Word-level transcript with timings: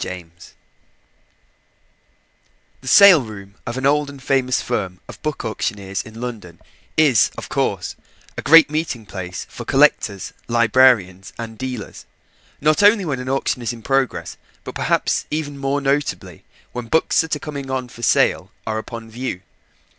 POYNTER 0.03 0.53
The 2.81 2.87
sale 2.87 3.21
room 3.21 3.53
of 3.67 3.77
an 3.77 3.85
old 3.85 4.09
and 4.09 4.19
famous 4.19 4.59
firm 4.59 4.99
of 5.07 5.21
book 5.21 5.45
auctioneers 5.45 6.01
in 6.01 6.19
London 6.19 6.59
is, 6.97 7.29
of 7.37 7.49
course, 7.49 7.95
a 8.35 8.41
great 8.41 8.71
meeting 8.71 9.05
place 9.05 9.45
for 9.47 9.63
collectors, 9.63 10.33
librarians, 10.47 11.33
dealers: 11.57 12.07
not 12.59 12.81
only 12.81 13.05
when 13.05 13.19
an 13.19 13.29
auction 13.29 13.61
is 13.61 13.73
in 13.73 13.83
progress, 13.83 14.37
but 14.63 14.73
perhaps 14.73 15.27
even 15.29 15.55
more 15.55 15.79
notably 15.79 16.43
when 16.71 16.87
books 16.87 17.21
that 17.21 17.35
are 17.35 17.45
coming 17.47 17.69
on 17.69 17.87
for 17.87 18.01
sale 18.01 18.51
are 18.65 18.79
upon 18.79 19.07
view. 19.07 19.43